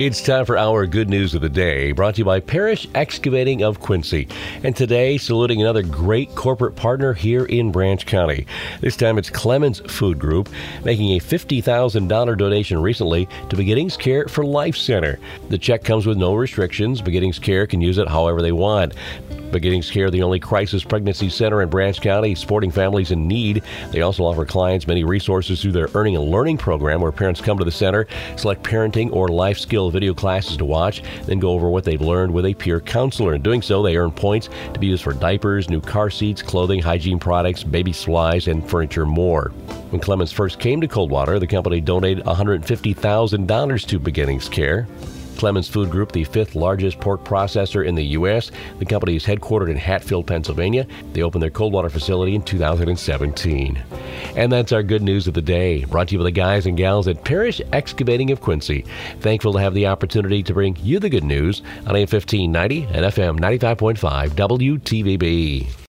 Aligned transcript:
It's 0.00 0.20
time 0.20 0.44
for 0.44 0.58
our 0.58 0.88
good 0.88 1.08
news 1.08 1.36
of 1.36 1.40
the 1.40 1.48
day, 1.48 1.92
brought 1.92 2.16
to 2.16 2.22
you 2.22 2.24
by 2.24 2.40
Parish 2.40 2.88
Excavating 2.96 3.62
of 3.62 3.78
Quincy. 3.78 4.26
And 4.64 4.74
today, 4.74 5.18
saluting 5.18 5.60
another 5.60 5.84
great 5.84 6.34
corporate 6.34 6.74
partner 6.74 7.12
here 7.14 7.44
in 7.44 7.70
Branch 7.70 8.04
County. 8.04 8.44
This 8.80 8.96
time 8.96 9.18
it's 9.18 9.30
Clemens 9.30 9.78
Food 9.86 10.18
Group, 10.18 10.48
making 10.82 11.12
a 11.12 11.20
$50,000 11.20 12.36
donation 12.36 12.82
recently 12.82 13.28
to 13.48 13.56
Beginnings 13.56 13.96
Care 13.96 14.26
for 14.26 14.44
Life 14.44 14.76
Center. 14.76 15.20
The 15.48 15.58
check 15.58 15.84
comes 15.84 16.06
with 16.06 16.18
no 16.18 16.34
restrictions. 16.34 17.00
Beginnings 17.00 17.38
Care 17.38 17.64
can 17.64 17.80
use 17.80 17.96
it 17.96 18.08
however 18.08 18.42
they 18.42 18.50
want. 18.50 18.94
Beginnings 19.50 19.90
Care, 19.90 20.10
the 20.10 20.22
only 20.22 20.40
crisis 20.40 20.82
pregnancy 20.82 21.28
center 21.28 21.62
in 21.62 21.68
Branch 21.68 22.00
County, 22.00 22.34
supporting 22.34 22.70
families 22.70 23.10
in 23.10 23.28
need. 23.28 23.62
They 23.90 24.02
also 24.02 24.24
offer 24.24 24.44
clients 24.44 24.86
many 24.86 25.04
resources 25.04 25.62
through 25.62 25.72
their 25.72 25.88
Earning 25.94 26.16
and 26.16 26.30
Learning 26.30 26.58
program, 26.58 27.00
where 27.00 27.12
parents 27.12 27.40
come 27.40 27.58
to 27.58 27.64
the 27.64 27.70
center, 27.70 28.06
select 28.36 28.62
parenting 28.62 29.12
or 29.12 29.28
life 29.28 29.58
skill 29.58 29.90
video 29.90 30.14
classes 30.14 30.56
to 30.56 30.64
watch, 30.64 31.02
then 31.26 31.38
go 31.38 31.50
over 31.50 31.68
what 31.68 31.84
they've 31.84 32.00
learned 32.00 32.32
with 32.32 32.46
a 32.46 32.54
peer 32.54 32.80
counselor. 32.80 33.34
In 33.34 33.42
doing 33.42 33.62
so, 33.62 33.82
they 33.82 33.96
earn 33.96 34.10
points 34.10 34.48
to 34.72 34.80
be 34.80 34.88
used 34.88 35.04
for 35.04 35.12
diapers, 35.12 35.70
new 35.70 35.80
car 35.80 36.10
seats, 36.10 36.42
clothing, 36.42 36.80
hygiene 36.80 37.18
products, 37.18 37.62
baby 37.62 37.92
supplies, 37.92 38.48
and 38.48 38.68
furniture 38.68 39.06
more. 39.06 39.50
When 39.90 40.00
Clemens 40.00 40.32
first 40.32 40.58
came 40.58 40.80
to 40.80 40.88
Coldwater, 40.88 41.38
the 41.38 41.46
company 41.46 41.80
donated 41.80 42.24
$150,000 42.24 43.86
to 43.86 43.98
Beginnings 43.98 44.48
Care. 44.48 44.88
Clemens 45.36 45.68
Food 45.68 45.90
Group, 45.90 46.12
the 46.12 46.24
fifth 46.24 46.54
largest 46.54 47.00
pork 47.00 47.24
processor 47.24 47.86
in 47.86 47.94
the 47.94 48.04
U.S. 48.18 48.50
The 48.78 48.84
company 48.84 49.16
is 49.16 49.24
headquartered 49.24 49.70
in 49.70 49.76
Hatfield, 49.76 50.26
Pennsylvania. 50.26 50.86
They 51.12 51.22
opened 51.22 51.42
their 51.42 51.50
Coldwater 51.50 51.90
facility 51.90 52.34
in 52.34 52.42
2017. 52.42 53.82
And 54.36 54.52
that's 54.52 54.72
our 54.72 54.82
good 54.82 55.02
news 55.02 55.26
of 55.26 55.34
the 55.34 55.42
day, 55.42 55.84
brought 55.84 56.08
to 56.08 56.12
you 56.12 56.18
by 56.18 56.24
the 56.24 56.30
guys 56.30 56.66
and 56.66 56.76
gals 56.76 57.08
at 57.08 57.24
Parish 57.24 57.60
Excavating 57.72 58.30
of 58.30 58.40
Quincy. 58.40 58.84
Thankful 59.20 59.52
to 59.52 59.58
have 59.60 59.74
the 59.74 59.86
opportunity 59.86 60.42
to 60.42 60.54
bring 60.54 60.76
you 60.76 60.98
the 60.98 61.10
good 61.10 61.24
news 61.24 61.62
on 61.86 61.96
AM 61.96 62.08
1590 62.08 62.84
and 62.84 63.06
FM 63.06 63.38
95.5 63.38 64.30
WTVB. 64.30 65.83